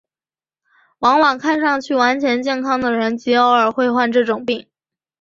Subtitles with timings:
[0.97, 4.67] 往往看上去完全健康的人极偶尔会患这种病。